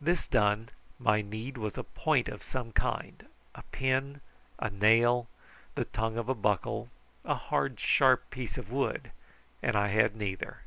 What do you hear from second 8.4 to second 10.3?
of wood, and I had